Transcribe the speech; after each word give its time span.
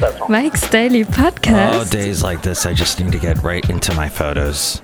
Not. 0.00 0.30
Mike's 0.30 0.68
Daily 0.70 1.04
Podcast. 1.04 1.74
Oh, 1.74 1.84
days 1.84 2.22
like 2.22 2.42
this, 2.42 2.66
I 2.66 2.72
just 2.72 2.98
need 3.00 3.12
to 3.12 3.18
get 3.18 3.42
right 3.42 3.68
into 3.68 3.94
my 3.94 4.08
photos. 4.08 4.80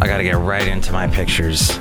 I 0.00 0.06
gotta 0.06 0.22
get 0.22 0.36
right 0.36 0.66
into 0.66 0.92
my 0.92 1.06
pictures. 1.06 1.78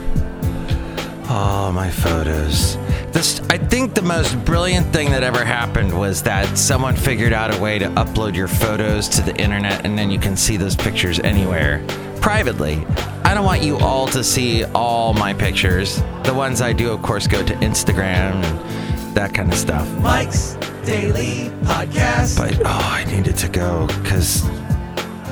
Oh, 1.30 1.72
my 1.74 1.90
photos. 1.90 2.78
This, 3.12 3.42
I 3.50 3.58
think 3.58 3.96
the 3.96 4.02
most 4.02 4.44
brilliant 4.46 4.94
thing 4.94 5.12
that 5.12 5.24
ever 5.24 5.44
happened 5.44 5.98
was 5.98 6.24
that 6.24 6.58
someone 6.58 6.96
figured 6.96 7.34
out 7.34 7.56
a 7.56 7.60
way 7.62 7.80
to 7.80 7.88
upload 7.90 8.36
your 8.36 8.48
photos 8.48 9.08
to 9.10 9.22
the 9.22 9.36
internet 9.36 9.86
and 9.86 9.98
then 9.98 10.10
you 10.10 10.20
can 10.20 10.36
see 10.38 10.58
those 10.58 10.76
pictures 10.76 11.20
anywhere 11.20 11.86
privately. 12.22 12.86
I 13.26 13.34
don't 13.34 13.46
want 13.46 13.62
you 13.62 13.78
all 13.80 14.08
to 14.08 14.24
see 14.24 14.64
all 14.74 15.14
my 15.14 15.34
pictures. 15.34 16.02
The 16.24 16.34
ones 16.34 16.62
I 16.62 16.72
do, 16.72 16.92
of 16.92 17.02
course, 17.02 17.28
go 17.28 17.44
to 17.46 17.54
Instagram 17.56 18.36
and 18.44 19.16
that 19.16 19.34
kind 19.34 19.52
of 19.52 19.58
stuff. 19.58 19.90
Mike's 20.00 20.56
Daily 20.86 21.50
Podcast. 21.64 22.38
But 22.38 22.60
oh, 22.66 22.66
I 22.66 23.06
needed 23.06 23.38
to 23.38 23.48
go 23.48 23.88
because 23.88 24.44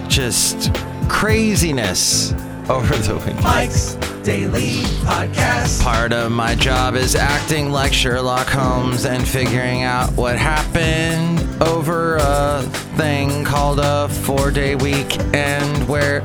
just 0.08 0.74
craziness 1.10 2.32
over 2.70 2.96
the 2.96 3.16
weekend. 3.18 3.44
Mike's 3.44 3.96
Daily 4.24 4.84
Podcast. 5.04 5.84
Part 5.84 6.14
of 6.14 6.32
my 6.32 6.56
job 6.56 6.96
is 6.96 7.16
acting 7.16 7.72
like 7.72 7.92
Sherlock 7.92 8.48
Holmes 8.48 9.06
and 9.06 9.28
figuring 9.28 9.84
out 9.84 10.12
what 10.14 10.38
happened 10.38 11.40
over 11.62 12.18
a 12.18 12.62
thing 12.96 13.44
called 13.44 13.80
a 13.80 14.08
four 14.08 14.52
day 14.52 14.76
weekend 14.76 15.88
where 15.90 16.22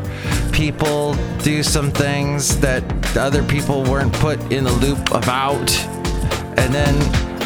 people 0.52 1.14
do 1.42 1.62
some 1.62 1.90
things 1.90 2.58
that 2.60 2.84
other 3.16 3.42
people 3.42 3.82
weren't 3.82 4.12
put 4.12 4.40
in 4.52 4.66
a 4.66 4.72
loop 4.74 5.10
about. 5.10 5.70
And 6.58 6.72
then 6.72 6.94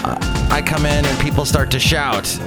uh, 0.04 0.39
I 0.50 0.62
come 0.62 0.84
in 0.86 1.04
and 1.04 1.18
people 1.20 1.44
start 1.44 1.70
to 1.72 1.78
shout 1.80 2.38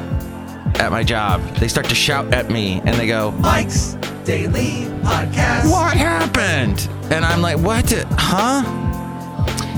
at 0.79 0.89
my 0.91 1.03
job. 1.03 1.41
They 1.55 1.67
start 1.67 1.87
to 1.89 1.95
shout 1.95 2.33
at 2.33 2.49
me 2.49 2.81
and 2.85 2.95
they 2.97 3.07
go, 3.07 3.31
Mike's 3.31 3.93
Daily 4.25 4.85
Podcast. 5.03 5.71
What 5.71 5.95
happened? 5.95 6.87
And 7.11 7.23
I'm 7.25 7.41
like, 7.41 7.57
What? 7.59 7.85
the- 7.87 8.05
Huh? 8.17 8.63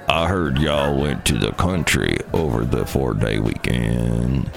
I 0.08 0.28
heard 0.28 0.58
y'all 0.58 1.00
went 1.00 1.24
to 1.26 1.38
the 1.38 1.52
country 1.52 2.18
over 2.32 2.64
the 2.64 2.84
four 2.86 3.14
day 3.14 3.38
weekend 3.38 4.50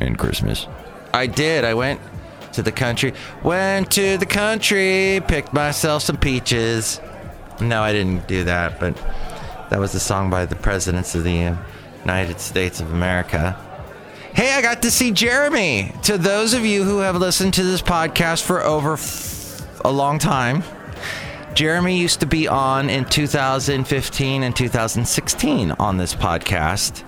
and 0.00 0.18
Christmas. 0.18 0.66
I 1.12 1.26
did. 1.26 1.64
I 1.64 1.74
went 1.74 2.00
to 2.54 2.62
the 2.62 2.72
country. 2.72 3.14
Went 3.42 3.92
to 3.92 4.16
the 4.16 4.26
country. 4.26 5.20
Picked 5.28 5.52
myself 5.52 6.02
some 6.02 6.16
peaches. 6.16 7.00
No, 7.60 7.82
I 7.82 7.92
didn't 7.92 8.26
do 8.26 8.44
that, 8.44 8.80
but 8.80 8.96
that 9.70 9.78
was 9.78 9.92
the 9.92 10.00
song 10.00 10.30
by 10.30 10.46
the 10.46 10.56
presidents 10.56 11.14
of 11.14 11.24
the 11.24 11.56
United 12.00 12.40
States 12.40 12.80
of 12.80 12.92
America. 12.92 13.56
Hey, 14.34 14.52
I 14.54 14.62
got 14.62 14.82
to 14.82 14.90
see 14.90 15.12
Jeremy. 15.12 15.92
To 16.04 16.18
those 16.18 16.54
of 16.54 16.64
you 16.66 16.82
who 16.82 16.98
have 16.98 17.16
listened 17.16 17.54
to 17.54 17.62
this 17.62 17.80
podcast 17.80 18.42
for 18.42 18.62
over 18.62 18.94
f- 18.94 19.64
a 19.84 19.92
long 19.92 20.18
time, 20.18 20.64
Jeremy 21.54 21.96
used 21.96 22.18
to 22.20 22.26
be 22.26 22.48
on 22.48 22.90
in 22.90 23.04
2015 23.04 24.42
and 24.42 24.56
2016 24.56 25.70
on 25.72 25.96
this 25.98 26.14
podcast. 26.14 27.04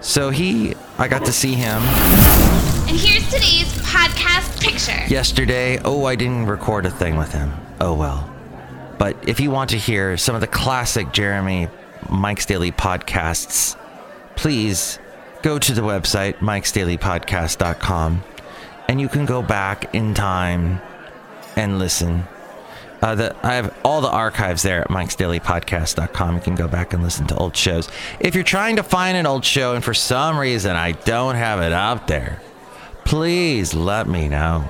So 0.00 0.30
he, 0.30 0.74
I 0.98 1.08
got 1.08 1.26
to 1.26 1.32
see 1.32 1.52
him 1.54 1.82
And 2.88 2.96
here's 2.98 3.26
today's 3.26 3.70
podcast 3.82 4.60
picture. 4.62 5.06
yesterday. 5.12 5.78
Oh, 5.84 6.06
I 6.06 6.16
didn't 6.16 6.46
record 6.46 6.86
a 6.86 6.90
thing 6.90 7.16
with 7.18 7.32
him. 7.32 7.52
Oh 7.82 7.92
well. 7.94 8.31
But 9.02 9.28
if 9.28 9.40
you 9.40 9.50
want 9.50 9.70
to 9.70 9.76
hear 9.76 10.16
some 10.16 10.36
of 10.36 10.40
the 10.40 10.46
classic 10.46 11.10
Jeremy 11.10 11.66
Mike's 12.08 12.46
Daily 12.46 12.70
podcasts, 12.70 13.76
please 14.36 15.00
go 15.42 15.58
to 15.58 15.72
the 15.72 15.80
website 15.80 16.36
mikesdailypodcast.com 16.36 18.22
and 18.86 19.00
you 19.00 19.08
can 19.08 19.26
go 19.26 19.42
back 19.42 19.92
in 19.92 20.14
time 20.14 20.80
and 21.56 21.80
listen. 21.80 22.22
Uh, 23.02 23.16
the, 23.16 23.36
I 23.44 23.54
have 23.54 23.76
all 23.84 24.02
the 24.02 24.08
archives 24.08 24.62
there 24.62 24.82
at 24.82 24.88
mikesdailypodcast.com. 24.90 26.36
You 26.36 26.40
can 26.40 26.54
go 26.54 26.68
back 26.68 26.92
and 26.92 27.02
listen 27.02 27.26
to 27.26 27.34
old 27.34 27.56
shows. 27.56 27.88
If 28.20 28.36
you're 28.36 28.44
trying 28.44 28.76
to 28.76 28.84
find 28.84 29.16
an 29.16 29.26
old 29.26 29.44
show 29.44 29.74
and 29.74 29.82
for 29.82 29.94
some 29.94 30.38
reason 30.38 30.76
I 30.76 30.92
don't 30.92 31.34
have 31.34 31.60
it 31.60 31.72
out 31.72 32.06
there, 32.06 32.40
please 33.04 33.74
let 33.74 34.06
me 34.06 34.28
know. 34.28 34.68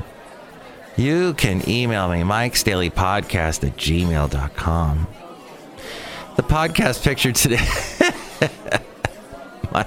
You 0.97 1.33
can 1.35 1.67
email 1.69 2.07
me, 2.11 2.23
Mike's 2.23 2.63
Daily 2.63 2.91
Podcast 2.91 3.67
at 3.67 3.77
gmail.com. 3.79 5.07
The 6.37 6.43
podcast 6.43 7.03
picture 7.03 7.33
today, 7.33 7.67
my, 9.73 9.87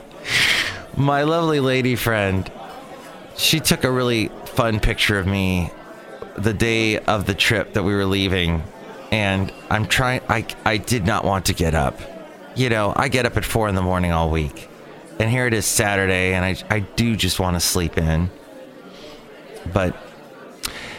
my 0.98 1.22
lovely 1.22 1.60
lady 1.60 1.96
friend, 1.96 2.52
she 3.38 3.60
took 3.60 3.84
a 3.84 3.92
really 3.92 4.30
fun 4.46 4.80
picture 4.80 5.20
of 5.20 5.28
me 5.28 5.70
the 6.38 6.54
day 6.54 6.98
of 6.98 7.28
the 7.28 7.36
trip 7.36 7.74
that 7.74 7.84
we 7.84 7.94
were 7.94 8.06
leaving. 8.06 8.64
And 9.12 9.54
I'm 9.70 9.86
trying, 9.86 10.22
I, 10.28 10.48
I 10.66 10.78
did 10.78 11.06
not 11.06 11.24
want 11.24 11.46
to 11.46 11.54
get 11.54 11.76
up. 11.76 12.00
You 12.56 12.70
know, 12.70 12.94
I 12.96 13.10
get 13.10 13.28
up 13.28 13.38
at 13.38 13.46
four 13.46 13.70
in 13.70 13.76
the 13.76 13.82
morning 13.84 14.12
all 14.12 14.32
week. 14.32 14.70
And 15.20 15.30
here 15.30 15.46
it 15.46 15.54
is 15.54 15.68
Saturday, 15.68 16.34
and 16.34 16.44
I, 16.44 16.56
I 16.70 16.80
do 16.80 17.16
just 17.16 17.40
want 17.40 17.56
to 17.56 17.60
sleep 17.60 17.98
in. 17.98 18.32
But 19.72 19.96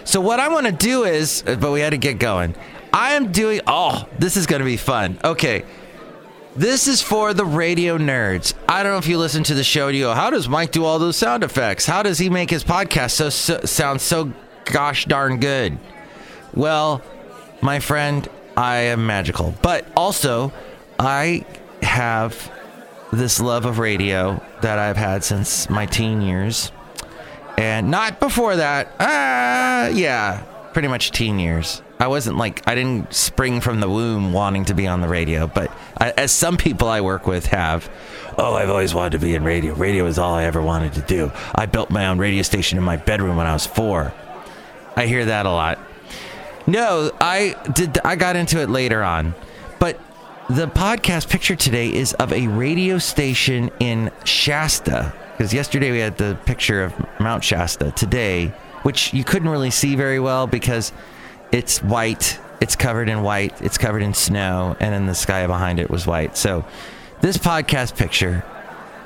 so 0.07 0.21
what 0.21 0.39
I 0.39 0.49
want 0.49 0.67
to 0.67 0.73
do 0.73 1.05
is, 1.05 1.43
uh, 1.47 1.57
but 1.57 1.73
we 1.73 1.81
had 1.81 1.91
to 1.91 1.99
get 1.99 2.21
going. 2.21 2.55
I 2.93 3.15
am 3.15 3.33
doing. 3.33 3.61
Oh, 3.67 4.09
this 4.19 4.37
is 4.37 4.47
going 4.47 4.61
to 4.61 4.65
be 4.65 4.77
fun. 4.77 5.19
Okay, 5.23 5.65
this 6.55 6.87
is 6.87 7.03
for 7.03 7.35
the 7.35 7.45
radio 7.45 7.99
nerds. 7.99 8.55
I 8.69 8.85
don't 8.85 8.93
know 8.93 8.99
if 8.99 9.09
you 9.09 9.19
listen 9.19 9.43
to 9.45 9.55
the 9.55 9.65
show 9.65 9.89
you 9.89 10.05
go, 10.05 10.15
"How 10.15 10.31
does 10.31 10.49
Mike 10.49 10.71
do 10.71 10.85
all 10.85 11.01
those 11.01 11.17
sound 11.17 11.43
effects? 11.43 11.87
How 11.87 12.05
does 12.05 12.19
he 12.19 12.31
make 12.31 12.51
his 12.51 12.63
podcast 12.63 13.11
so, 13.11 13.29
so 13.31 13.61
sound 13.65 14.01
so 14.01 14.33
gosh 14.65 15.07
darn 15.07 15.41
good?" 15.41 15.77
Well, 16.55 17.03
my 17.61 17.81
friend, 17.81 18.29
I 18.57 18.77
am 18.77 19.07
magical, 19.07 19.55
but 19.61 19.87
also 19.97 20.53
I 21.01 21.45
have 21.83 22.51
this 23.13 23.41
love 23.41 23.65
of 23.67 23.81
radio 23.81 24.41
that 24.63 24.79
I've 24.79 24.97
had 24.97 25.25
since 25.25 25.69
my 25.69 25.85
teen 25.85 26.23
years 26.23 26.71
and 27.57 27.91
not 27.91 28.21
before 28.21 28.57
that. 28.57 28.89
Uh, 28.99 29.91
yeah, 29.95 30.43
pretty 30.73 30.89
much 30.89 31.11
teen 31.11 31.39
years. 31.39 31.83
I 31.99 32.09
wasn't 32.09 32.37
like 32.37 32.67
I 32.69 32.75
didn't 32.75 33.15
spring 33.15 33.61
from 33.61 33.81
the 33.81 33.89
womb 33.89 34.33
wanting 34.33 34.67
to 34.67 34.75
be 34.75 34.87
on 34.87 35.01
the 35.01 35.09
radio, 35.09 35.47
but 35.47 35.71
I, 35.99 36.11
as 36.11 36.31
some 36.31 36.57
people 36.57 36.89
I 36.89 37.01
work 37.01 37.27
with 37.27 37.47
have. 37.47 37.91
Oh, 38.39 38.55
I've 38.55 38.69
always 38.69 38.93
wanted 38.93 39.13
to 39.13 39.19
be 39.19 39.35
in 39.35 39.45
radio. 39.45 39.73
Radio 39.75 40.05
is 40.05 40.19
all 40.19 40.35
I 40.35 40.45
ever 40.45 40.61
wanted 40.61 40.93
to 40.95 41.01
do. 41.01 41.33
I 41.55 41.65
built 41.65 41.91
my 41.91 42.07
own 42.09 42.19
radio 42.19 42.43
station 42.43 42.77
in 42.77 42.85
my 42.85 42.97
bedroom 42.97 43.37
when 43.37 43.47
I 43.47 43.55
was 43.55 43.67
four. 43.67 44.13
I 44.95 45.07
hear 45.07 45.25
that 45.25 45.47
a 45.47 45.51
lot. 45.51 45.79
No, 46.67 47.13
I 47.21 47.57
did. 47.73 47.99
I 48.05 48.17
got 48.17 48.37
into 48.37 48.61
it 48.61 48.69
later 48.69 49.03
on, 49.03 49.35
but 49.79 49.99
the 50.51 50.67
podcast 50.67 51.31
picture 51.31 51.57
today 51.57 51.93
is 51.93 52.13
of 52.15 52.33
a 52.33 52.49
radio 52.49 52.99
station 52.99 53.71
in 53.81 54.11
Shasta. 54.25 55.15
Because 55.37 55.53
yesterday 55.53 55.91
we 55.91 55.99
had 55.99 56.17
the 56.17 56.39
picture 56.47 56.83
of 56.83 56.95
Mount 57.21 57.45
Shasta. 57.45 57.91
Today, 57.91 58.47
which 58.85 59.13
you 59.13 59.23
couldn't 59.23 59.51
really 59.51 59.71
see 59.71 59.95
very 59.95 60.19
well 60.19 60.47
because 60.47 60.93
it's 61.53 61.83
white. 61.83 62.41
It's 62.63 62.75
covered 62.75 63.11
in 63.11 63.23
white. 63.23 63.61
It's 63.61 63.77
covered 63.77 64.03
in 64.03 64.15
snow, 64.15 64.77
and 64.81 64.95
then 64.95 65.05
the 65.05 65.15
sky 65.15 65.47
behind 65.47 65.79
it 65.79 65.91
was 65.91 66.07
white. 66.07 66.39
So, 66.39 66.65
this 67.21 67.37
podcast 67.37 67.99
picture 67.99 68.45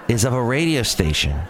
is 0.07 0.25
of 0.25 0.33
a 0.33 0.41
radio 0.43 0.85
station 0.85 1.41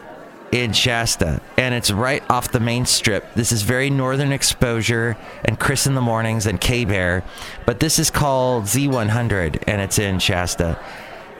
in 0.50 0.72
Shasta, 0.72 1.42
and 1.58 1.74
it's 1.74 1.90
right 1.90 2.22
off 2.30 2.50
the 2.50 2.58
main 2.58 2.86
strip. 2.86 3.34
This 3.34 3.52
is 3.52 3.60
very 3.60 3.90
northern 3.90 4.32
exposure 4.32 5.18
and 5.44 5.60
Chris 5.60 5.86
in 5.86 5.94
the 5.94 6.00
Mornings 6.00 6.46
and 6.46 6.58
K 6.58 6.86
Bear, 6.86 7.22
but 7.66 7.80
this 7.80 7.98
is 7.98 8.10
called 8.10 8.64
Z100, 8.64 9.64
and 9.66 9.82
it's 9.82 9.98
in 9.98 10.20
Shasta. 10.20 10.78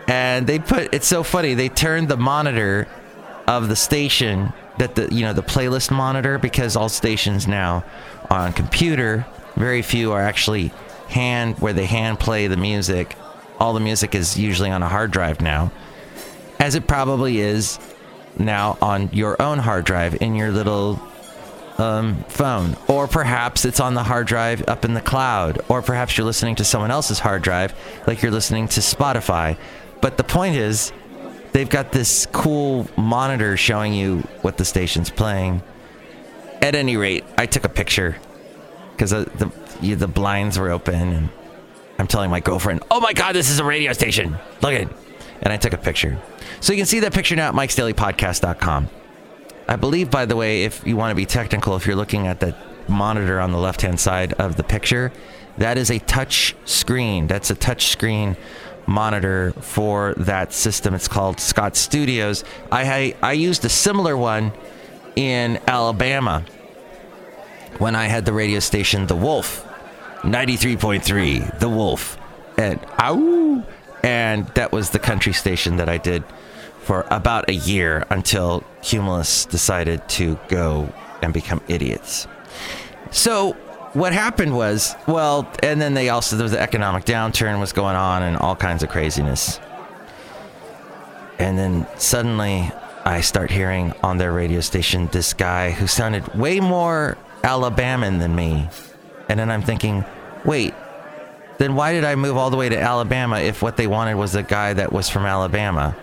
And 0.07 0.47
they 0.47 0.59
put 0.59 0.93
it's 0.93 1.07
so 1.07 1.23
funny. 1.23 1.55
They 1.55 1.71
turned 1.71 2.09
the 2.09 2.19
monitor 2.19 2.87
of 3.51 3.69
the 3.69 3.75
station 3.75 4.53
that 4.79 4.95
the 4.95 5.13
you 5.13 5.23
know 5.23 5.33
the 5.33 5.43
playlist 5.43 5.91
monitor 5.91 6.39
because 6.39 6.77
all 6.77 6.89
stations 6.89 7.49
now 7.49 7.85
are 8.31 8.47
on 8.47 8.53
computer. 8.53 9.27
Very 9.57 9.83
few 9.83 10.13
are 10.13 10.23
actually 10.23 10.69
hand 11.09 11.59
where 11.59 11.73
they 11.73 11.85
hand 11.85 12.21
play 12.21 12.47
the 12.47 12.57
music. 12.57 13.17
All 13.59 13.75
the 13.75 13.81
music 13.81 14.15
is 14.15 14.39
usually 14.39 14.71
on 14.71 14.85
a 14.85 14.89
hard 14.89 15.11
drive 15.11 15.41
now, 15.41 15.73
as 16.61 16.77
it 16.77 16.87
probably 16.87 17.41
is 17.41 17.81
now 18.39 18.79
on 18.81 19.11
your 19.13 19.43
own 19.43 19.59
hard 19.59 19.85
drive 19.85 20.23
in 20.23 20.37
your 20.37 20.53
little 20.53 21.03
um, 21.79 22.23
phone, 22.29 22.77
or 22.87 23.09
perhaps 23.09 23.65
it's 23.65 23.81
on 23.81 23.95
the 23.95 24.05
hard 24.05 24.29
drive 24.29 24.63
up 24.69 24.85
in 24.85 24.95
the 24.95 25.01
cloud, 25.01 25.61
or 25.69 25.83
perhaps 25.83 26.17
you're 26.17 26.25
listening 26.25 26.55
to 26.55 26.65
someone 26.65 26.93
else's 26.93 27.19
hard 27.19 27.43
drive, 27.43 27.75
like 28.07 28.23
you're 28.23 28.31
listening 28.31 28.69
to 28.69 28.81
Spotify. 28.81 29.59
But 30.01 30.17
the 30.19 30.25
point 30.25 30.55
is, 30.55 30.93
they've 31.53 31.69
got 31.69 31.93
this 31.93 32.27
cool 32.27 32.89
monitor 32.97 33.57
showing 33.57 33.93
you 33.93 34.19
what 34.43 34.57
the 34.57 34.65
station's 34.65 35.11
playing. 35.11 35.63
At 36.63 36.75
any 36.75 36.97
rate, 36.97 37.25
I 37.39 37.47
took 37.47 37.65
a 37.65 37.69
picture 37.69 38.17
because 38.93 39.13
uh, 39.13 39.25
the 39.37 39.51
the, 39.81 39.95
the 39.95 40.09
blinds 40.09 40.59
were 40.59 40.71
open, 40.71 40.95
and 40.95 41.29
I'm 41.99 42.07
telling 42.07 42.31
my 42.31 42.41
girlfriend, 42.41 42.83
"Oh 42.91 43.01
my 43.01 43.13
God, 43.13 43.35
this 43.35 43.51
is 43.51 43.59
a 43.59 43.65
radio 43.65 43.93
station! 43.93 44.33
Look 44.61 44.75
at 44.75 44.83
it!" 44.83 44.89
And 45.43 45.53
I 45.53 45.57
took 45.57 45.73
a 45.73 45.79
picture, 45.79 46.19
so 46.61 46.73
you 46.73 46.79
can 46.79 46.87
see 46.87 47.01
that 47.01 47.15
picture 47.15 47.35
now 47.35 47.49
at 47.49 47.55
Mike'sDailyPodcast.com. 47.55 48.91
I 49.69 49.77
believe, 49.77 50.11
by 50.11 50.27
the 50.27 50.37
way, 50.37 50.65
if 50.65 50.87
you 50.87 50.97
want 50.97 51.13
to 51.13 51.15
be 51.15 51.25
technical, 51.25 51.77
if 51.77 51.87
you're 51.87 51.97
looking 51.97 52.27
at 52.27 52.41
the 52.41 52.55
monitor 52.89 53.41
on 53.41 53.53
the 53.53 53.59
left-hand 53.59 54.01
side 54.01 54.35
of 54.35 54.57
the 54.57 54.65
picture, 54.65 55.13
that 55.59 55.79
is 55.79 55.91
a 55.91 55.99
touch 56.01 56.55
screen. 56.65 57.27
That's 57.27 57.51
a 57.51 57.55
touch 57.55 57.87
screen 57.87 58.37
monitor 58.91 59.53
for 59.61 60.15
that 60.17 60.53
system. 60.53 60.95
It's 60.95 61.09
called 61.09 61.41
Scott 61.41 61.77
Studios. 61.77 62.45
I 62.71 63.15
I 63.23 63.33
used 63.33 63.65
a 63.65 63.69
similar 63.69 64.17
one 64.17 64.53
in 65.17 65.61
Alabama 65.67 66.45
when 67.79 67.95
I 67.95 68.07
had 68.07 68.25
the 68.27 68.33
radio 68.33 68.59
station 68.59 69.07
The 69.07 69.17
Wolf, 69.17 69.67
93.3, 70.23 71.59
The 71.61 71.69
Wolf, 71.69 72.19
and 72.59 72.79
ow, 72.99 73.65
and 74.03 74.47
that 74.49 74.73
was 74.73 74.91
the 74.91 74.99
country 74.99 75.33
station 75.33 75.77
that 75.77 75.89
I 75.89 75.97
did 75.97 76.25
for 76.83 77.07
about 77.11 77.49
a 77.49 77.55
year 77.55 78.05
until 78.11 78.65
Cumulus 78.83 79.47
decided 79.47 80.07
to 80.11 80.39
go 80.49 80.93
and 81.23 81.33
become 81.33 81.61
idiots. 81.69 82.27
So 83.11 83.57
what 83.93 84.13
happened 84.13 84.55
was, 84.55 84.95
well, 85.07 85.51
and 85.63 85.81
then 85.81 85.95
they 85.95 86.09
also 86.09 86.37
there 86.37 86.45
was 86.45 86.53
the 86.53 86.61
economic 86.61 87.05
downturn 87.05 87.61
was 87.61 87.73
going 87.73 87.97
on 87.97 88.23
and 88.23 88.37
all 88.37 88.55
kinds 88.55 88.83
of 88.83 88.89
craziness. 88.89 89.59
And 91.39 91.59
then 91.59 91.87
suddenly 91.99 92.71
I 93.05 93.23
start 93.23 93.51
hearing 93.51 93.95
on 94.03 94.19
their 94.19 94.33
radio 94.33 94.61
station 94.61 95.09
this 95.11 95.33
guy 95.33 95.71
who 95.71 95.87
sounded 95.87 96.35
way 96.35 96.61
more 96.61 97.17
Alabaman 97.43 98.19
than 98.19 98.35
me. 98.35 98.69
And 99.29 99.41
then 99.41 99.51
I'm 99.51 99.63
thinking, 99.63 100.05
wait, 100.45 100.75
then 101.59 101.75
why 101.75 101.93
did 101.93 102.05
I 102.05 102.15
move 102.15 102.37
all 102.37 102.51
the 102.51 102.57
way 102.57 102.69
to 102.69 102.79
Alabama 102.79 103.39
if 103.39 103.63
what 103.63 103.77
they 103.77 103.87
wanted 103.87 104.15
was 104.15 104.35
a 104.35 104.43
guy 104.43 104.75
that 104.75 104.93
was 104.93 105.09
from 105.09 105.25
Alabama? 105.25 105.97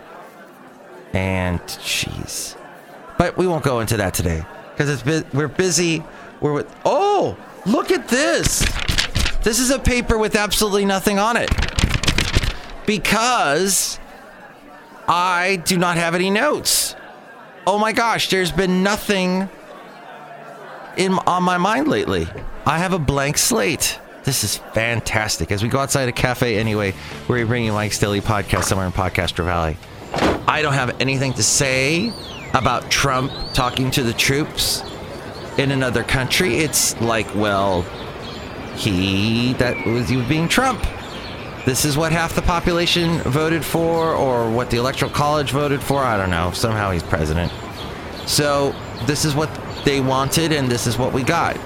And 1.14 1.60
jeez. 1.62 2.56
But 3.18 3.38
we 3.38 3.48
won't 3.48 3.64
go 3.64 3.80
into 3.80 3.98
that 3.98 4.14
today 4.14 4.44
because 4.72 4.90
it's 4.90 5.02
bu- 5.02 5.38
we're 5.38 5.48
busy. 5.48 6.04
We're 6.40 6.54
with 6.54 6.74
Oh, 6.86 7.38
look 7.66 7.92
at 7.92 8.08
this. 8.08 8.60
This 9.44 9.60
is 9.60 9.72
a 9.72 9.80
paper 9.80 10.18
with 10.18 10.36
absolutely 10.36 10.86
nothing 10.86 11.20
on 11.20 11.38
it. 11.38 11.50
Because 12.86 14.00
I 15.08 15.62
do 15.66 15.78
not 15.78 15.98
have 15.98 16.16
any 16.16 16.30
notes. 16.30 16.96
Oh 17.66 17.78
my 17.78 17.92
gosh, 17.92 18.30
there's 18.30 18.52
been 18.52 18.84
nothing 18.84 19.50
in 20.98 21.14
on 21.14 21.44
my 21.44 21.58
mind 21.58 21.88
lately. 21.88 22.28
I 22.66 22.78
have 22.80 22.94
a 22.94 23.00
blank 23.00 23.38
slate. 23.38 24.00
This 24.24 24.44
is 24.44 24.58
fantastic. 24.58 25.52
As 25.52 25.64
we 25.64 25.70
go 25.70 25.80
outside 25.80 26.10
a 26.10 26.12
cafe 26.12 26.58
anyway, 26.58 26.94
we're 27.30 27.46
bringing 27.46 27.72
Mike's 27.72 28.00
Daily 28.00 28.20
Podcast 28.20 28.66
somewhere 28.66 28.86
in 28.86 28.92
Podcaster 28.92 29.46
Valley. 29.46 29.78
I 30.48 30.62
don't 30.62 30.74
have 30.74 31.00
anything 31.02 31.34
to 31.34 31.44
say 31.44 32.12
about 32.54 32.92
Trump 32.92 33.32
talking 33.54 33.92
to 33.92 34.04
the 34.04 34.14
troops 34.14 34.82
in 35.58 35.72
another 35.72 36.04
country. 36.04 36.58
It's 36.58 37.00
like, 37.02 37.34
well, 37.36 37.82
he 38.76 39.54
that 39.54 39.86
was 39.86 40.12
you 40.12 40.24
being 40.24 40.48
Trump. 40.48 40.86
This 41.66 41.84
is 41.84 41.98
what 41.98 42.12
half 42.12 42.34
the 42.34 42.42
population 42.42 43.20
voted 43.22 43.66
for, 43.66 44.14
or 44.14 44.50
what 44.50 44.70
the 44.70 44.78
electoral 44.78 45.12
college 45.12 45.52
voted 45.52 45.82
for. 45.82 46.02
I 46.02 46.16
don't 46.16 46.30
know. 46.30 46.52
Somehow 46.52 46.92
he's 46.92 47.04
president. 47.04 47.52
So 48.26 48.74
this 49.06 49.26
is 49.26 49.36
what 49.36 49.50
they 49.84 50.00
wanted, 50.00 50.52
and 50.52 50.70
this 50.70 50.88
is 50.88 50.98
what 50.98 51.12
we 51.14 51.24
got. 51.24 51.58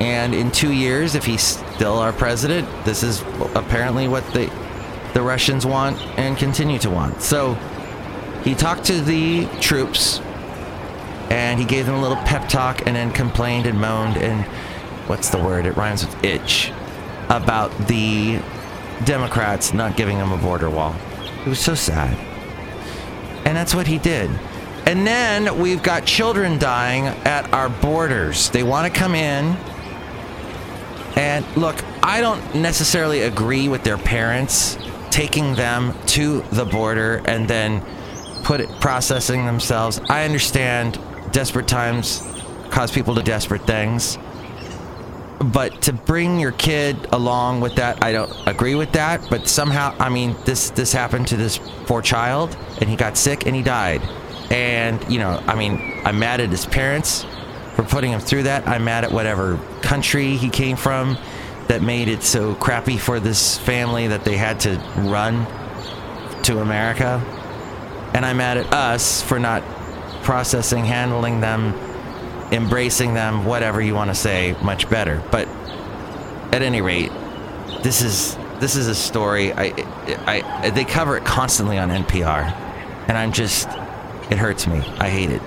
And 0.00 0.34
in 0.34 0.50
two 0.50 0.72
years, 0.72 1.14
if 1.14 1.24
he's 1.24 1.42
still 1.42 1.98
our 1.98 2.12
president, 2.12 2.68
this 2.84 3.02
is 3.02 3.22
apparently 3.54 4.08
what 4.08 4.24
the 4.32 4.50
the 5.14 5.22
Russians 5.22 5.64
want 5.64 6.00
and 6.18 6.36
continue 6.36 6.78
to 6.80 6.90
want. 6.90 7.22
So 7.22 7.54
he 8.44 8.54
talked 8.54 8.84
to 8.84 9.00
the 9.00 9.46
troops 9.60 10.20
and 11.30 11.58
he 11.58 11.66
gave 11.66 11.86
them 11.86 11.94
a 11.94 12.00
little 12.00 12.16
pep 12.18 12.48
talk 12.48 12.86
and 12.86 12.96
then 12.96 13.12
complained 13.12 13.66
and 13.66 13.80
moaned 13.80 14.16
and 14.16 14.44
what's 15.08 15.30
the 15.30 15.38
word? 15.38 15.66
It 15.66 15.76
rhymes 15.76 16.04
with 16.04 16.24
itch 16.24 16.70
about 17.28 17.76
the 17.88 18.40
Democrats 19.04 19.72
not 19.72 19.96
giving 19.96 20.16
him 20.16 20.32
a 20.32 20.36
border 20.36 20.70
wall. 20.70 20.94
It 21.44 21.48
was 21.48 21.60
so 21.60 21.74
sad. 21.74 22.16
And 23.46 23.56
that's 23.56 23.74
what 23.74 23.86
he 23.86 23.98
did. 23.98 24.30
And 24.86 25.06
then 25.06 25.58
we've 25.58 25.82
got 25.82 26.06
children 26.06 26.58
dying 26.58 27.06
at 27.06 27.52
our 27.52 27.68
borders. 27.68 28.50
They 28.50 28.62
want 28.62 28.92
to 28.92 28.98
come 28.98 29.14
in. 29.14 29.56
And 31.16 31.44
look, 31.56 31.76
I 32.02 32.20
don't 32.20 32.54
necessarily 32.54 33.22
agree 33.22 33.68
with 33.68 33.82
their 33.84 33.98
parents 33.98 34.78
taking 35.10 35.54
them 35.54 35.94
to 36.06 36.42
the 36.52 36.64
border 36.64 37.22
and 37.26 37.48
then 37.48 37.84
put 38.44 38.60
it 38.60 38.68
processing 38.80 39.46
themselves. 39.46 40.00
I 40.08 40.24
understand 40.24 40.98
desperate 41.32 41.68
times 41.68 42.22
cause 42.70 42.90
people 42.90 43.14
to 43.14 43.22
desperate 43.22 43.62
things. 43.62 44.18
But 45.40 45.82
to 45.82 45.92
bring 45.92 46.40
your 46.40 46.52
kid 46.52 46.96
along 47.12 47.60
with 47.60 47.76
that, 47.76 48.02
I 48.02 48.12
don't 48.12 48.32
agree 48.46 48.74
with 48.74 48.92
that. 48.92 49.28
But 49.30 49.48
somehow, 49.48 49.94
I 49.98 50.08
mean, 50.08 50.34
this 50.44 50.70
this 50.70 50.92
happened 50.92 51.28
to 51.28 51.36
this 51.36 51.58
poor 51.86 52.02
child, 52.02 52.56
and 52.80 52.90
he 52.90 52.96
got 52.96 53.16
sick 53.16 53.46
and 53.46 53.54
he 53.54 53.62
died. 53.62 54.02
And 54.50 55.04
you 55.10 55.20
know, 55.20 55.42
I 55.46 55.54
mean, 55.54 56.00
I'm 56.04 56.18
mad 56.18 56.40
at 56.40 56.50
his 56.50 56.66
parents 56.66 57.24
for 57.76 57.84
putting 57.84 58.10
him 58.10 58.20
through 58.20 58.44
that. 58.44 58.66
I'm 58.66 58.84
mad 58.84 59.04
at 59.04 59.12
whatever 59.12 59.60
country 59.80 60.36
he 60.36 60.50
came 60.50 60.76
from 60.76 61.16
that 61.68 61.82
made 61.82 62.08
it 62.08 62.24
so 62.24 62.54
crappy 62.56 62.96
for 62.96 63.20
this 63.20 63.58
family 63.58 64.08
that 64.08 64.24
they 64.24 64.36
had 64.36 64.58
to 64.60 64.76
run 64.96 65.46
to 66.42 66.58
America. 66.58 67.22
And 68.14 68.26
I'm 68.26 68.38
mad 68.38 68.56
at 68.56 68.72
us 68.72 69.22
for 69.22 69.38
not 69.38 69.62
processing, 70.28 70.84
handling 70.84 71.40
them, 71.40 71.72
embracing 72.52 73.14
them, 73.14 73.46
whatever 73.46 73.80
you 73.80 73.94
want 73.94 74.10
to 74.10 74.14
say, 74.14 74.54
much 74.62 74.90
better. 74.90 75.22
But 75.30 75.48
at 76.52 76.60
any 76.60 76.82
rate, 76.82 77.10
this 77.82 78.02
is 78.02 78.36
this 78.60 78.76
is 78.76 78.88
a 78.88 78.94
story. 78.94 79.54
I, 79.54 79.72
I, 80.26 80.68
they 80.68 80.84
cover 80.84 81.16
it 81.16 81.24
constantly 81.24 81.78
on 81.78 81.88
NPR, 81.88 82.52
and 83.08 83.16
I'm 83.16 83.32
just, 83.32 83.68
it 84.30 84.36
hurts 84.36 84.66
me. 84.66 84.80
I 84.98 85.08
hate 85.08 85.30
it. 85.30 85.40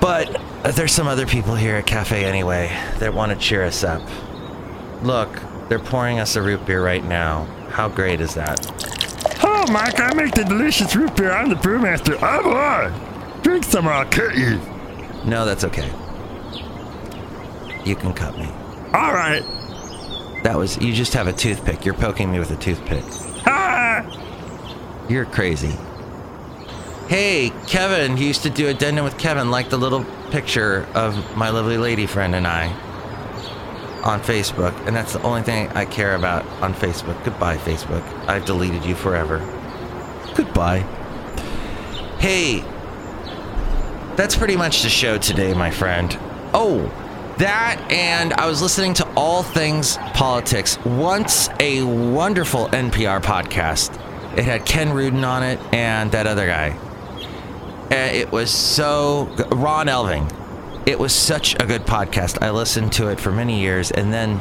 But 0.00 0.42
there's 0.74 0.90
some 0.90 1.06
other 1.06 1.26
people 1.26 1.54
here 1.54 1.76
at 1.76 1.86
Cafe 1.86 2.24
anyway 2.24 2.76
that 2.98 3.14
want 3.14 3.30
to 3.30 3.38
cheer 3.38 3.62
us 3.62 3.84
up. 3.84 4.02
Look, 5.02 5.28
they're 5.68 5.78
pouring 5.78 6.18
us 6.18 6.34
a 6.34 6.42
root 6.42 6.66
beer 6.66 6.84
right 6.84 7.04
now. 7.04 7.44
How 7.70 7.88
great 7.88 8.20
is 8.20 8.34
that? 8.34 8.66
Oh, 9.62 9.70
Mike, 9.70 10.00
I 10.00 10.14
make 10.14 10.32
the 10.32 10.44
delicious 10.44 10.96
root 10.96 11.14
beer. 11.16 11.30
I'm 11.30 11.50
the 11.50 11.54
brewmaster. 11.54 12.18
Oh, 12.22 12.42
boy. 12.42 13.42
Drink 13.42 13.62
some 13.62 13.86
or 13.86 13.92
I'll 13.92 14.06
cut 14.06 14.34
you. 14.34 14.58
No, 15.26 15.44
that's 15.44 15.64
okay. 15.64 15.92
You 17.84 17.94
can 17.94 18.14
cut 18.14 18.38
me. 18.38 18.46
All 18.94 19.12
right. 19.12 19.42
That 20.44 20.56
was, 20.56 20.78
you 20.78 20.94
just 20.94 21.12
have 21.12 21.26
a 21.26 21.32
toothpick. 21.34 21.84
You're 21.84 21.92
poking 21.92 22.32
me 22.32 22.38
with 22.38 22.50
a 22.52 22.56
toothpick. 22.56 23.04
Ha! 23.44 25.06
You're 25.10 25.26
crazy. 25.26 25.76
Hey, 27.08 27.52
Kevin, 27.66 28.16
he 28.16 28.28
used 28.28 28.44
to 28.44 28.50
do 28.50 28.66
a 28.68 28.70
addendum 28.70 29.04
with 29.04 29.18
Kevin, 29.18 29.50
like 29.50 29.68
the 29.68 29.76
little 29.76 30.06
picture 30.30 30.86
of 30.94 31.36
my 31.36 31.50
lovely 31.50 31.76
lady 31.76 32.06
friend 32.06 32.34
and 32.34 32.46
I 32.46 32.74
on 34.02 34.20
Facebook. 34.20 34.74
And 34.86 34.94
that's 34.96 35.12
the 35.12 35.22
only 35.22 35.42
thing 35.42 35.68
I 35.70 35.84
care 35.84 36.14
about 36.14 36.44
on 36.62 36.74
Facebook. 36.74 37.22
Goodbye, 37.24 37.56
Facebook. 37.58 38.02
I've 38.28 38.44
deleted 38.44 38.84
you 38.84 38.94
forever. 38.94 39.38
Goodbye. 40.34 40.80
Hey, 42.18 42.60
that's 44.16 44.36
pretty 44.36 44.56
much 44.56 44.82
the 44.82 44.88
show 44.88 45.18
today, 45.18 45.54
my 45.54 45.70
friend. 45.70 46.16
Oh, 46.52 46.86
that 47.38 47.80
and 47.90 48.34
I 48.34 48.46
was 48.46 48.60
listening 48.60 48.92
to 48.94 49.08
All 49.16 49.42
Things 49.42 49.96
Politics, 50.12 50.78
once 50.84 51.48
a 51.58 51.82
wonderful 51.82 52.66
NPR 52.68 53.22
podcast. 53.22 53.94
It 54.36 54.44
had 54.44 54.66
Ken 54.66 54.92
Rudin 54.92 55.24
on 55.24 55.42
it 55.42 55.58
and 55.72 56.12
that 56.12 56.26
other 56.26 56.46
guy. 56.46 56.78
And 57.90 58.14
it 58.14 58.30
was 58.30 58.50
so 58.50 59.34
Ron 59.52 59.86
Elving. 59.86 60.30
It 60.86 60.98
was 60.98 61.14
such 61.14 61.54
a 61.60 61.66
good 61.66 61.82
podcast. 61.86 62.42
I 62.42 62.50
listened 62.50 62.92
to 62.94 63.08
it 63.08 63.20
for 63.20 63.30
many 63.30 63.60
years 63.60 63.90
and 63.90 64.12
then 64.12 64.40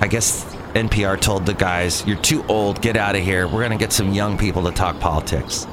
I 0.00 0.08
guess 0.08 0.44
NPR 0.74 1.20
told 1.20 1.46
the 1.46 1.54
guys, 1.54 2.02
"You're 2.06 2.16
too 2.16 2.44
old. 2.48 2.80
Get 2.80 2.96
out 2.96 3.14
of 3.14 3.22
here. 3.22 3.46
We're 3.46 3.60
going 3.60 3.70
to 3.70 3.78
get 3.78 3.92
some 3.92 4.12
young 4.12 4.38
people 4.38 4.64
to 4.64 4.72
talk 4.72 4.98
politics." 4.98 5.66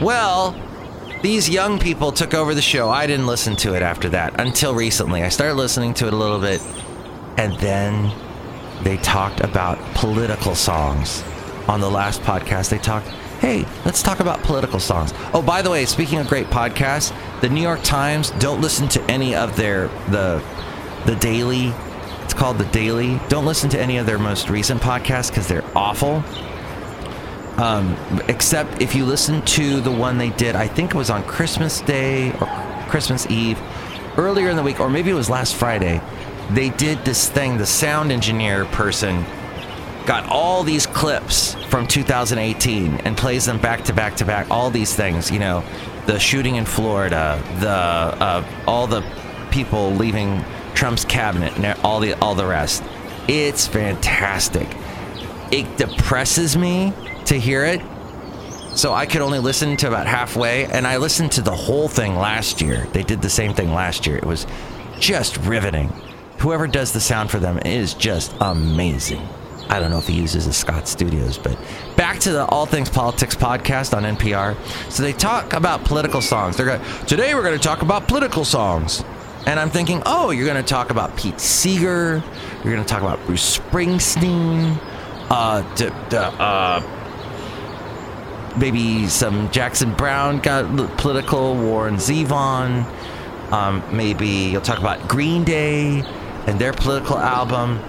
Well, 0.00 0.54
these 1.22 1.48
young 1.48 1.78
people 1.78 2.12
took 2.12 2.34
over 2.34 2.54
the 2.54 2.62
show. 2.62 2.90
I 2.90 3.06
didn't 3.06 3.26
listen 3.26 3.56
to 3.56 3.74
it 3.74 3.82
after 3.82 4.10
that 4.10 4.38
until 4.38 4.74
recently. 4.74 5.22
I 5.22 5.30
started 5.30 5.54
listening 5.54 5.94
to 5.94 6.06
it 6.06 6.12
a 6.12 6.16
little 6.16 6.38
bit, 6.38 6.60
and 7.38 7.58
then 7.58 8.12
they 8.82 8.98
talked 8.98 9.40
about 9.40 9.78
political 9.94 10.54
songs. 10.54 11.24
On 11.66 11.80
the 11.80 11.90
last 11.90 12.22
podcast, 12.22 12.68
they 12.68 12.78
talked, 12.78 13.08
hey, 13.44 13.66
let's 13.84 14.02
talk 14.02 14.20
about 14.20 14.42
political 14.42 14.80
songs. 14.80 15.12
Oh, 15.34 15.42
by 15.42 15.60
the 15.60 15.68
way, 15.68 15.84
speaking 15.84 16.18
of 16.18 16.28
great 16.28 16.46
podcasts, 16.46 17.14
the 17.42 17.48
New 17.50 17.60
York 17.60 17.82
Times, 17.82 18.30
don't 18.38 18.62
listen 18.62 18.88
to 18.88 19.02
any 19.02 19.34
of 19.34 19.54
their, 19.54 19.88
the, 20.08 20.42
the 21.04 21.14
daily, 21.16 21.74
it's 22.22 22.32
called 22.32 22.56
The 22.56 22.64
Daily. 22.64 23.20
Don't 23.28 23.44
listen 23.44 23.68
to 23.70 23.78
any 23.78 23.98
of 23.98 24.06
their 24.06 24.18
most 24.18 24.48
recent 24.48 24.80
podcasts 24.80 25.28
because 25.28 25.46
they're 25.46 25.64
awful. 25.76 26.24
Um, 27.62 27.98
except 28.28 28.80
if 28.80 28.94
you 28.94 29.04
listen 29.04 29.42
to 29.42 29.82
the 29.82 29.92
one 29.92 30.16
they 30.16 30.30
did, 30.30 30.56
I 30.56 30.66
think 30.66 30.92
it 30.92 30.96
was 30.96 31.10
on 31.10 31.22
Christmas 31.24 31.82
Day 31.82 32.32
or 32.32 32.46
Christmas 32.88 33.26
Eve, 33.26 33.60
earlier 34.16 34.48
in 34.48 34.56
the 34.56 34.62
week, 34.62 34.80
or 34.80 34.88
maybe 34.88 35.10
it 35.10 35.14
was 35.14 35.28
last 35.28 35.54
Friday. 35.54 36.00
They 36.52 36.70
did 36.70 37.04
this 37.04 37.28
thing. 37.28 37.58
The 37.58 37.66
sound 37.66 38.10
engineer 38.10 38.64
person 38.64 39.26
got 40.06 40.28
all 40.28 40.62
these 40.62 40.86
clips 40.86 41.54
from 41.68 41.86
2018 41.86 42.96
and 42.98 43.16
plays 43.16 43.46
them 43.46 43.58
back 43.58 43.84
to 43.84 43.92
back 43.92 44.16
to 44.16 44.24
back. 44.24 44.50
All 44.50 44.70
these 44.70 44.94
things, 44.94 45.30
you 45.30 45.38
know, 45.38 45.64
the 46.06 46.18
shooting 46.18 46.56
in 46.56 46.64
Florida, 46.64 47.42
the 47.60 47.68
uh, 47.68 48.44
all 48.66 48.86
the 48.86 49.02
people 49.50 49.92
leaving 49.92 50.44
Trump's 50.74 51.04
cabinet, 51.04 51.56
and 51.56 51.78
all 51.80 52.00
the 52.00 52.14
all 52.14 52.34
the 52.34 52.46
rest. 52.46 52.82
It's 53.28 53.66
fantastic. 53.66 54.68
It 55.50 55.76
depresses 55.76 56.56
me 56.56 56.92
to 57.26 57.38
hear 57.38 57.64
it. 57.64 57.80
So 58.74 58.92
I 58.92 59.06
could 59.06 59.22
only 59.22 59.38
listen 59.38 59.76
to 59.78 59.88
about 59.88 60.06
halfway, 60.06 60.66
and 60.66 60.86
I 60.86 60.96
listened 60.96 61.32
to 61.32 61.42
the 61.42 61.54
whole 61.54 61.88
thing 61.88 62.16
last 62.16 62.60
year. 62.60 62.88
They 62.92 63.04
did 63.04 63.22
the 63.22 63.30
same 63.30 63.54
thing 63.54 63.72
last 63.72 64.06
year. 64.06 64.16
It 64.16 64.24
was 64.24 64.46
just 64.98 65.36
riveting. 65.38 65.92
Whoever 66.40 66.66
does 66.66 66.92
the 66.92 67.00
sound 67.00 67.30
for 67.30 67.38
them 67.38 67.58
is 67.64 67.94
just 67.94 68.34
amazing. 68.40 69.26
I 69.68 69.80
don't 69.80 69.90
know 69.90 69.98
if 69.98 70.06
he 70.06 70.14
uses 70.14 70.46
the 70.46 70.52
Scott 70.52 70.86
Studios, 70.86 71.38
but 71.38 71.58
back 71.96 72.18
to 72.20 72.32
the 72.32 72.44
All 72.46 72.66
Things 72.66 72.90
Politics 72.90 73.34
podcast 73.34 73.96
on 73.96 74.04
NPR. 74.04 74.56
So 74.90 75.02
they 75.02 75.12
talk 75.12 75.52
about 75.52 75.84
political 75.84 76.20
songs. 76.20 76.56
They're 76.56 76.66
going 76.66 76.80
today 77.06 77.34
we're 77.34 77.42
going 77.42 77.58
to 77.58 77.62
talk 77.62 77.82
about 77.82 78.06
political 78.06 78.44
songs, 78.44 79.02
and 79.46 79.58
I'm 79.58 79.70
thinking, 79.70 80.02
oh, 80.06 80.30
you're 80.30 80.46
going 80.46 80.62
to 80.62 80.68
talk 80.68 80.90
about 80.90 81.16
Pete 81.16 81.40
Seeger, 81.40 82.22
you're 82.62 82.72
going 82.72 82.84
to 82.84 82.88
talk 82.88 83.02
about 83.02 83.24
Bruce 83.26 83.58
Springsteen, 83.58 84.78
uh, 85.30 85.62
d- 85.74 85.90
d- 86.10 86.16
uh, 86.16 86.80
maybe 88.58 89.08
some 89.08 89.50
Jackson 89.50 89.92
Browne 89.94 90.38
got 90.38 90.96
political, 90.98 91.54
Warren 91.56 91.96
Zevon. 91.96 92.86
Um, 93.52 93.82
maybe 93.92 94.26
you'll 94.26 94.60
talk 94.62 94.78
about 94.78 95.08
Green 95.08 95.44
Day 95.44 96.02
and 96.46 96.58
their 96.58 96.72
political 96.72 97.18
album. 97.18 97.80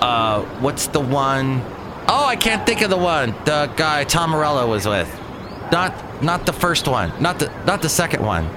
Uh, 0.00 0.42
what's 0.60 0.86
the 0.88 1.00
one? 1.00 1.62
Oh, 2.08 2.24
I 2.24 2.36
can't 2.36 2.64
think 2.64 2.82
of 2.82 2.90
the 2.90 2.96
one. 2.96 3.30
The 3.44 3.72
guy 3.76 4.04
Tom 4.04 4.30
Morello 4.30 4.68
was 4.68 4.86
with. 4.86 5.08
Not 5.70 6.22
not 6.22 6.46
the 6.46 6.52
first 6.52 6.88
one. 6.88 7.12
Not 7.20 7.38
the 7.38 7.52
not 7.64 7.82
the 7.82 7.88
second 7.88 8.24
one. 8.24 8.48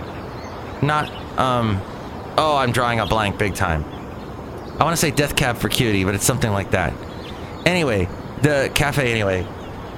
Not 0.81 1.12
um. 1.38 1.81
Oh, 2.38 2.55
I'm 2.57 2.71
drawing 2.71 3.00
a 3.00 3.05
blank 3.05 3.38
big 3.38 3.55
time. 3.55 3.83
I 4.79 4.83
want 4.83 4.93
to 4.93 4.98
say 4.98 5.12
Death 5.12 5.36
Cab 5.36 5.57
for 5.57 5.69
Cutie, 5.69 6.05
but 6.05 6.15
it's 6.15 6.25
something 6.25 6.51
like 6.51 6.71
that. 6.71 6.93
Anyway, 7.65 8.07
the 8.41 8.71
cafe. 8.74 9.12
Anyway, 9.12 9.45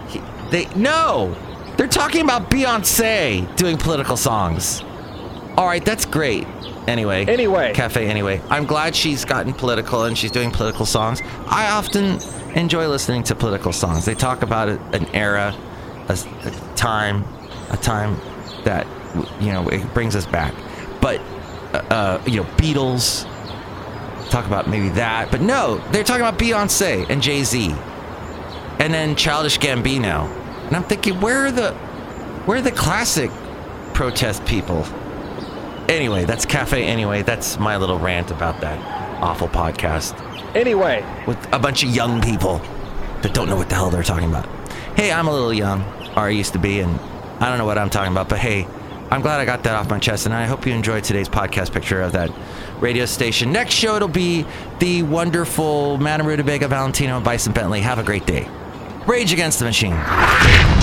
he, 0.08 0.22
they 0.50 0.66
no, 0.76 1.36
they're 1.78 1.88
talking 1.88 2.22
about 2.22 2.50
Beyonce 2.50 3.56
doing 3.56 3.78
political 3.78 4.18
songs. 4.18 4.84
All 5.58 5.66
right, 5.68 5.84
that's 5.84 6.06
great. 6.06 6.48
Anyway, 6.88 7.26
Anyway. 7.26 7.72
cafe. 7.74 8.08
Anyway, 8.08 8.42
I'm 8.50 8.66
glad 8.66 8.96
she's 8.96 9.24
gotten 9.24 9.54
political 9.54 10.04
and 10.04 10.18
she's 10.18 10.32
doing 10.32 10.52
political 10.52 10.86
songs. 10.86 11.22
I 11.48 11.70
often 11.72 12.20
enjoy 12.56 12.88
listening 12.88 13.24
to 13.24 13.36
political 13.36 13.72
songs. 13.72 14.04
They 14.06 14.16
talk 14.16 14.42
about 14.42 14.68
a, 14.68 14.80
an 14.94 15.06
era, 15.14 15.56
a 16.10 16.18
time, 16.76 17.24
a 17.70 17.78
time 17.78 18.20
that 18.66 18.86
you 19.40 19.52
know 19.54 19.68
it 19.70 19.94
brings 19.94 20.16
us 20.16 20.26
back. 20.26 20.54
But 21.00 21.22
uh, 21.74 21.78
uh, 21.90 22.24
you 22.26 22.38
know, 22.38 22.44
Beatles 22.58 23.30
talk 24.30 24.46
about 24.46 24.68
maybe 24.68 24.90
that, 24.90 25.32
but 25.32 25.42
no, 25.42 25.78
they're 25.92 26.04
talking 26.04 26.26
about 26.26 26.38
Beyonce 26.40 27.10
and 27.10 27.22
Jay 27.22 27.44
Z, 27.44 27.74
and 28.80 28.94
then 28.94 29.16
Childish 29.16 29.58
Gambino. 29.60 30.28
And 30.68 30.76
I'm 30.76 30.84
thinking, 30.84 31.22
where 31.22 31.46
are 31.46 31.52
the 31.52 31.74
where 32.46 32.58
are 32.58 32.62
the 32.62 32.72
classic 32.72 33.32
protest 33.94 34.44
people? 34.46 34.86
Anyway, 35.90 36.26
that's 36.26 36.46
Cafe 36.46 36.84
Anyway. 36.84 37.22
That's 37.22 37.60
my 37.60 37.78
little 37.78 38.00
rant 38.00 38.32
about 38.32 38.62
that 38.62 38.80
awful 39.22 39.48
podcast 39.48 40.20
Anyway, 40.56 41.04
with 41.26 41.52
a 41.52 41.58
bunch 41.58 41.84
of 41.84 41.90
young 41.90 42.22
people 42.22 42.60
that 43.24 43.34
don't 43.34 43.50
know 43.50 43.56
what 43.56 43.70
the 43.70 43.76
hell 43.76 43.90
they're 43.90 44.04
talking 44.04 44.30
about. 44.30 44.48
Hey, 44.96 45.12
I'm 45.12 45.28
a 45.28 45.34
little 45.34 45.54
young, 45.54 45.82
or 46.16 46.24
I 46.24 46.30
used 46.30 46.54
to 46.54 46.60
be, 46.60 46.80
and 46.80 47.00
I 47.40 47.50
don't 47.50 47.58
know 47.58 47.66
what 47.66 47.80
I'm 47.80 47.90
talking 47.90 48.12
about, 48.12 48.30
but 48.30 48.38
hey, 48.38 48.68
I'm 49.10 49.22
glad 49.22 49.40
I 49.40 49.46
got 49.46 49.64
that 49.64 49.76
off 49.76 49.90
my 49.90 49.98
chest, 49.98 50.28
and 50.28 50.36
I 50.36 50.46
hope 50.46 50.68
you 50.68 50.74
enjoyed 50.74 51.04
today's 51.04 51.28
podcast 51.28 51.74
picture 51.74 52.02
of 52.02 52.12
that 52.12 52.32
radio 52.80 53.06
station. 53.06 53.52
Next 53.52 53.74
show, 53.74 53.96
it'll 53.96 54.08
be 54.08 54.46
the 54.78 55.02
wonderful 55.04 55.98
Madame 55.98 56.28
Rutabaga 56.28 56.68
Valentino 56.68 57.16
and 57.16 57.26
Bison 57.26 57.52
Bentley. 57.52 57.82
Have 57.82 57.98
a 57.98 58.04
great 58.04 58.28
day. 58.28 58.48
Rage 59.08 59.34
Against 59.34 59.58
the 59.58 59.66
Machine. 59.66 59.96